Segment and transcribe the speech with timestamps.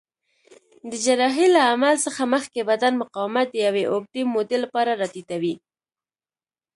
[0.89, 5.55] د جراحۍ له عمل څخه مخکې بدن مقاومت د یوې اوږدې مودې لپاره راټیټوي.